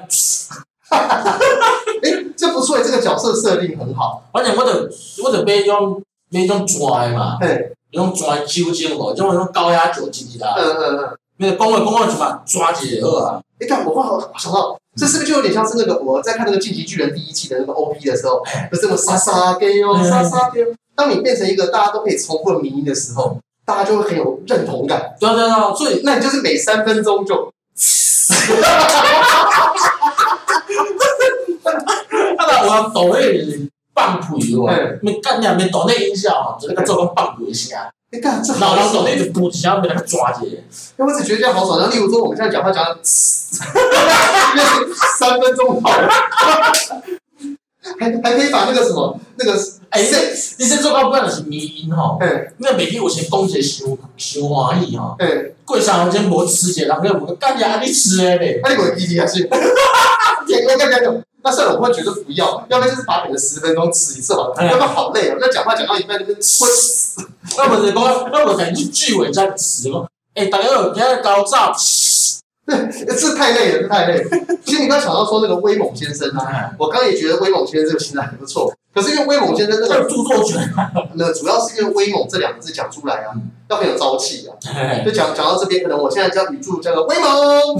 [0.88, 1.38] 哈哈哈！
[2.00, 4.22] 哎，这不错，这个角色设定很好。
[4.32, 4.88] 反正我得
[5.24, 6.00] 我得买种
[6.30, 7.38] 买种抓的嘛。
[7.94, 10.46] 用抓酒精哦，就用种高压酒精的。
[10.46, 11.16] 嗯嗯嗯。
[11.38, 13.40] 那个讲话讲话就嘛抓起来好啊。
[13.58, 20.64] 你看，我刚好想到，这是不是就有点像是那个我在看那个《进击巨人》第一季的那个 OP 的时候，就这么沙沙给哦，沙沙给。
[20.96, 25.16] 当你变成一个大家都可以重复的名音的时候，大家就会很有认同感。
[25.18, 27.52] 对对对，所以那你就是每三分钟就，
[32.36, 33.20] 那我要抖那
[33.94, 34.68] 放屁哦，
[35.02, 37.78] 没干两没抖那音效，就那个做个放屁声。
[38.10, 40.52] 你干这好爽，那就不想要被他抓起来。
[40.52, 41.80] 因为我只觉得这样好爽。
[41.80, 43.66] 然后例如说我们现在讲话讲的， 三
[45.40, 46.08] 分钟好了，
[47.98, 49.52] 还还可以把那个什么那个
[49.90, 50.00] 哎，
[50.58, 52.16] 你先做到不然是迷音吼。
[52.20, 52.52] 嗯。
[52.58, 55.16] 那每天有些东西修修欢喜哈。
[55.18, 55.52] 嗯。
[55.64, 58.60] 过三分钟无吃者，人家问干啥你吃的嘞？
[58.62, 59.48] 啊你给我记记下去。
[59.48, 59.62] 哈哈
[60.36, 60.44] 哈！
[60.48, 61.20] 讲讲讲讲。
[61.44, 65.36] 那算了，我会觉得不要，要不然就是把每个十分钟吃一次好了，要不然好累哦。
[65.38, 66.64] 那讲话讲到一半那边吃，
[67.58, 70.08] 那不是讲，那我感觉句尾在吃咯。
[70.34, 71.70] 哎，大家有你看高照，
[72.66, 74.30] 这太累了，这太累了。
[74.64, 78.72] 其实你刚才想到说那个威猛先生啊，我刚刚也觉得威猛先生这个形象很不错。
[78.94, 80.72] 可是因为威猛先生那个著作权，
[81.16, 83.34] 那主要是因为威猛这两个字讲出来啊，
[83.68, 84.56] 要很有朝气啊。
[85.04, 87.76] 就讲讲到这边，可能我现在叫语助叫做威猛，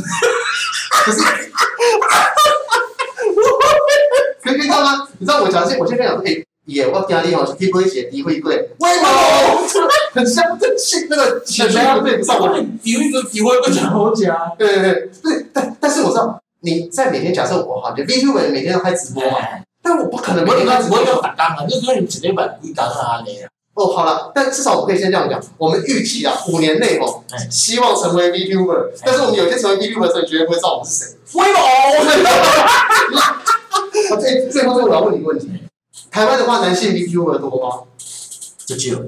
[0.90, 1.22] 可是。
[4.42, 5.08] 可以知道吗？
[5.18, 9.10] 你知道我讲这，我现在讲可以，也我听你哦，可以不会写低会贵，威猛，
[10.14, 12.48] 很像正气那个前面对不上我，
[12.82, 19.38] 低会贵低会贵讲好讲，对对对对，但但是我知道你在每天假设我哈，就 VTuber 每天都开直播嘛，
[19.82, 23.48] 但我不可能每天开直播要打单啊，就是你直接把你打上哪里啊？
[23.74, 31.60] 哦，好了，但至少我可以先这样讲，我们预计啊，五年内哦，希望成为 VTuber，但是我们有些成为 VTuber 的时候，你绝对不会知道我们是谁， 威猛。
[34.10, 35.50] 好，最最后最后我要问你一个问题：
[36.10, 37.82] 台湾的话，男性 VTuber 多吗？
[38.64, 39.04] 就只有。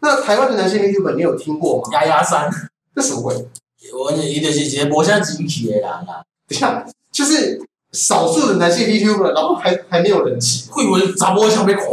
[0.00, 1.88] 那台湾的男性 VTuber 你有听过吗？
[1.92, 2.50] 鸭鸭山，
[2.96, 3.34] 这什么鬼？
[3.94, 6.24] 我一定是一个无啥人气的人啦。
[6.48, 7.62] 等一下，就是
[7.92, 11.84] 少数的男性 VTuber，然后还还没有人气，会以为查某想要看。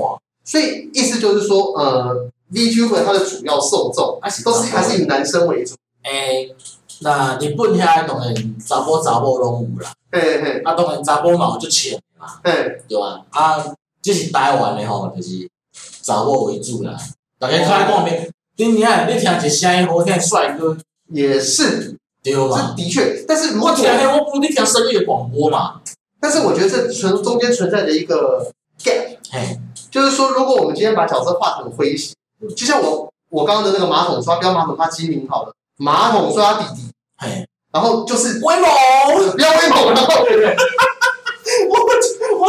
[0.49, 5.75] 所以意思就是说，呃，VTuber 它的主要受众都是还是以男生为主。
[6.01, 6.55] 诶、欸，
[7.01, 9.93] 那日本遐当然查某查某拢有啦。
[10.11, 12.01] 嘿嘿，啊，当然查某嘛就浅。
[12.41, 13.23] 嗯，对吧？
[13.29, 13.63] 啊，
[14.01, 15.47] 这是台湾的吼，就是
[16.01, 16.97] 查某为主啦。
[17.37, 20.75] 大家看看面，你看，你听一个声音好听帅哥，
[21.09, 22.73] 也是对吧？
[22.75, 25.79] 这的确，但是如果听我不，你听深夜广播嘛。
[26.19, 28.51] 但是我觉得这存中间存在的一个
[28.83, 29.59] gap，嘿，
[29.91, 32.13] 就是说，如果我们今天把角色画成诙谐，
[32.55, 38.69] 就像我我刚刚的那个马桶刷，不要马桶刷机灵好了，马桶刷弟弟，哎，然后就是威猛，
[39.35, 40.55] 不要威猛，然后对不对？
[41.67, 41.77] 我
[42.37, 42.47] 我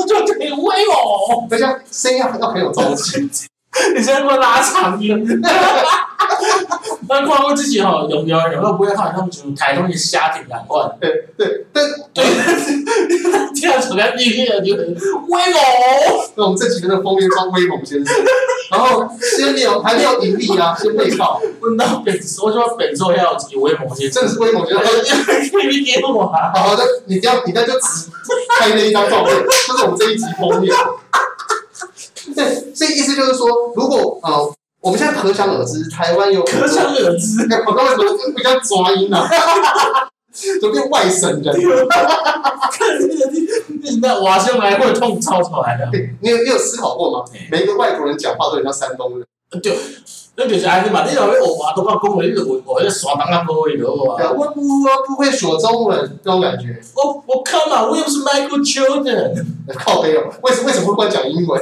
[0.00, 3.30] 我就可以威猛， 等下声音要要很有朝气。
[3.96, 5.24] 你现在给我拉长音，
[7.08, 10.90] 那光顾自己哈，有没有有没有不会看他们就台东的虾挺难换。
[11.00, 11.82] 对对，但
[12.12, 12.22] 对，
[13.54, 14.94] 这样子来比喻的就很
[15.28, 15.62] 威猛。
[16.34, 18.14] 那我们这几个的封面装威猛先生，
[18.70, 21.40] 然后先没有还没有盈利啊，先背靠。
[21.60, 24.84] 问到本，我说本周要有威猛先生，真的是威猛先生。
[25.70, 26.52] 你给我啊！
[26.54, 28.10] 好的，你这样，你那就只
[28.60, 29.34] 拍那一张照片，
[29.66, 30.74] 就是我们这一集封面。
[32.34, 39.28] 对，所以意思就是说，如果呃，我们现在可想而知，台湾有可想而知， 我刚为什么比较抓音啊？
[40.32, 41.44] 怎么变外省人？
[42.72, 43.30] 看这个，
[43.82, 45.86] 你那瓦兄来会痛超出来的。
[46.20, 47.24] 你有你有思考过吗？
[47.50, 49.26] 每一个外国人讲话都很像山东人。
[49.62, 49.76] 对。
[50.34, 53.12] 那就是安尼嘛，你若要学话，都靠讲话，你就学学迄个山
[53.46, 54.30] 东人讲话就好啊。
[54.30, 56.80] 我不我不会说中文，这种感觉。
[56.96, 59.44] 我我靠嘛，我又不是 Michael Jordan。
[59.74, 61.60] 靠北哦，为什为什么会光讲英文？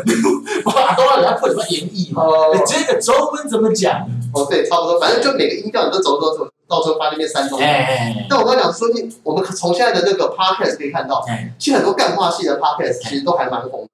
[0.64, 2.22] 我阿东人家会什么演绎嘛？
[2.22, 2.56] 哦。
[2.64, 4.06] 这个中文怎么讲？
[4.32, 7.58] 哦，对，差不多，反正就每个音调你都走走走，到时候发那边山东。
[7.58, 8.26] 哎哎。
[8.30, 11.24] 但我刚刚讲说，你我们从现在的那个 podcast 可以看到，
[11.58, 13.84] 其实很多干话系的 podcast 其实都还蛮红。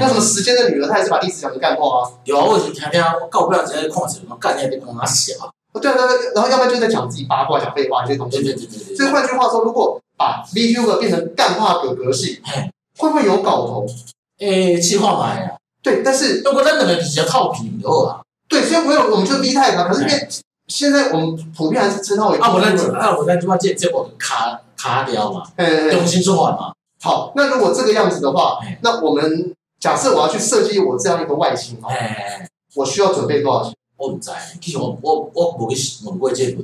[0.00, 2.10] 那什么时间的女儿，她也是把历史讲成干话啊。
[2.24, 5.48] 有啊，我以前听听，我搞不了直接控制，我干那边跟他写啊。
[5.80, 8.42] 对啊，对啊，然后要不然就在讲自己八卦、讲废话这些东西。
[8.42, 8.96] 对对对对。
[8.96, 12.40] 所以换句话说，如果把 VTuber 变成干话哥哥系，
[12.96, 13.86] 会不会有搞头？
[14.38, 15.52] 诶，气话嘛呀。
[15.82, 19.86] 对，但是如果真的比较套皮的话，对，所以没有，我们就 V 太嘛。
[19.86, 20.28] 可是因为
[20.66, 22.38] 现在我们普遍还是称它为。
[22.38, 25.42] 啊，我在啊，我在这块借借我卡卡掉嘛，
[25.92, 26.72] 用心说话嘛。
[27.00, 29.54] 好，那如果这个样子的话，那我们。
[29.80, 31.88] 假设我要去设计我这样一个外形哦，
[32.74, 33.74] 我需要准备多少钱？
[33.96, 35.74] 我不知道，其实我我我不会
[36.06, 36.62] 问过这个。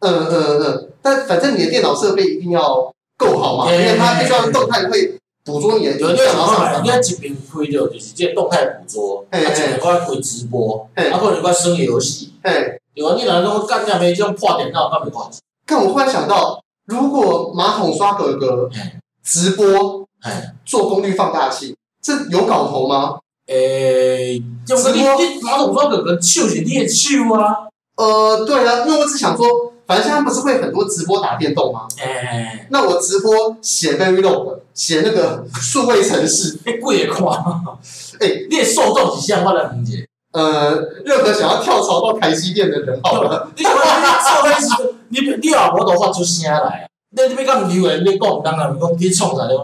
[0.00, 5.98] 嗯嗯嗯，但反正你的电脑设备一定要够好嘛，因为它必须要动态会捕捉你的。
[5.98, 12.34] 有电脑上，你看这边开的就是这动态捕捉，啊，这边我开直播，啊，可能我生游戏，
[12.94, 15.40] 有啊，你哪种干掉没这种破电脑干没关系？
[15.66, 18.70] 看我忽然想到，如果马桶刷哥哥。
[19.26, 21.74] 直播，哎，做功率放大器，
[22.04, 23.16] 这有搞头吗？
[23.46, 27.66] 诶，直播，你马桶刷哥哥秀是你也秀啊？
[27.96, 29.46] 呃，对啊，因为我只想说，
[29.86, 31.86] 反正现在不是会很多直播打电动吗？
[31.98, 37.34] 哎，那我直播写 Verilog，写那个数位程式， 哎，贵也夸，
[38.20, 40.06] 哎，你也受众是像我来理解。
[40.32, 40.74] 呃，
[41.04, 46.86] 任何想要跳槽到台积电的人，好了， 你你你老婆都发出声来，
[47.16, 49.54] 你你别讲留言，你讲当然讲你创啥的，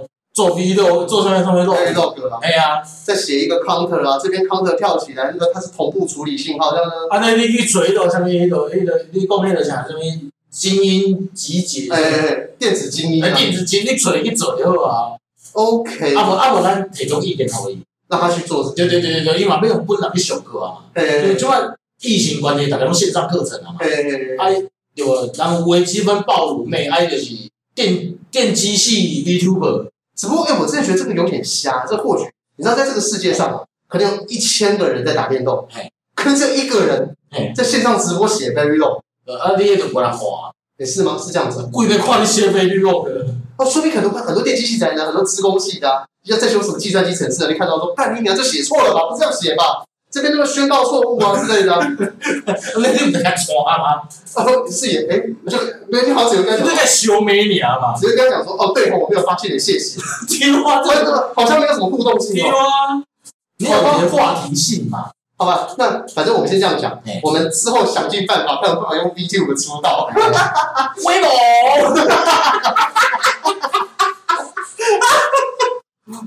[0.41, 6.95] 做 V 六，做上面上面做 V 六个，哎呀，再写一个 counter 啊，这边 counter 跳起来，那个它是同步处理信号，这样呢。
[7.11, 10.01] 啊，那你去锤到上面那个那个，你讲那个啥，什么
[10.49, 11.93] 精英集结？
[11.93, 13.23] 哎哎哎，电子精英。
[13.23, 15.13] 哎，电子精英，你追去做就好啊。
[15.53, 16.15] OK。
[16.15, 17.79] 啊无啊无，咱提供意见可以。
[18.09, 21.71] 让他去做，对对对对对，因为嘛，没有本人去上课啊嘛，对，就按
[22.01, 24.55] 疫情关系，大家拢线上课程啊嘛，哎，
[24.95, 27.27] 对无，然后微积分爆乳妹，哎，就是
[27.75, 29.87] 电电机系 VTuber，
[30.21, 32.25] 只不过哎，我真的觉得这个有点瞎，这或许
[32.57, 35.67] 你知道，在这个世界上，可能有一千个人在打电动，
[36.15, 37.17] 可能只有一个人
[37.57, 41.17] 在线上直播写 Verilog，呃，啊，你也就不来花，也是吗？
[41.19, 46.07] 是这样子，贵的看你写 Verilog 的，哦，说明很多很多电机系宅男，很多资工系的。
[46.25, 47.49] 要在修什么计算机程式啊？
[47.51, 49.07] 你看到说，干你娘，这写错了吧？
[49.09, 49.83] 不是这样写吧？
[50.11, 51.73] 这边那个宣告错误啊之类的。
[51.77, 51.83] 那
[52.89, 54.03] 你在抓吗？
[54.35, 55.57] 他说是也，哎，就
[55.89, 57.95] 那你好像只有跟他讲，在修美女啊嘛？
[57.97, 60.01] 只是跟他讲说，哦，对哦，我没有发现你，谢谢。
[60.29, 62.35] 听话，这个好像没有什么互动性。
[62.35, 62.57] 听话，
[63.59, 65.11] 你有你的话题性嘛？
[65.39, 70.11] 好吧，那反正我们先这样讲，我们之后想尽办法看有办法用 VTuber 出道。
[71.07, 71.31] 威龙。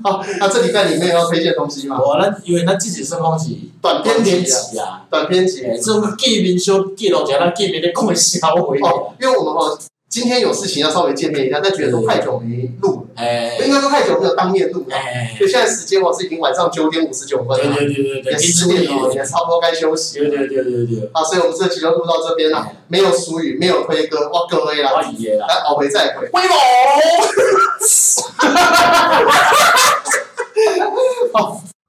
[0.02, 1.98] 好，那这礼拜里面有要推荐东西吗？
[2.00, 8.50] 我呢，因为咱自己生空是短篇集啊，短篇集，这种见面小记录一下，咱见面的空闲话。
[8.50, 9.78] 哦，因为我们哦
[10.08, 14.96] 今天有事情要稍微见面一下，但觉得都太久没录了，哎，应该都太久没有当面录了。
[14.96, 20.30] 哎，就现在时间我是已经晚上九点五十九分了，对对对，也十点了，也差不多该休息了。
[20.30, 21.10] 对对对对对。
[21.12, 26.58] 啊，所以我们这期就录到这边了，没有俗语，没有推歌，哇各位啦，来熬回再回，威猛。
[31.32, 31.62] 好。